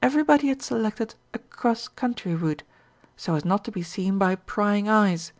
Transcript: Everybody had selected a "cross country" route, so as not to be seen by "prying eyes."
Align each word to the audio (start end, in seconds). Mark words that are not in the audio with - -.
Everybody 0.00 0.48
had 0.48 0.62
selected 0.62 1.14
a 1.34 1.38
"cross 1.38 1.86
country" 1.86 2.34
route, 2.34 2.62
so 3.18 3.34
as 3.34 3.44
not 3.44 3.66
to 3.66 3.70
be 3.70 3.82
seen 3.82 4.16
by 4.16 4.34
"prying 4.36 4.88
eyes." 4.88 5.34